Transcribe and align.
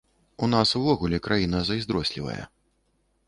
У 0.45 0.47
нас 0.53 0.69
увогуле 0.79 1.19
краіна 1.27 1.61
зайздрослівая. 1.69 2.39